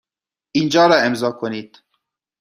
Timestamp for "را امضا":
0.87-1.31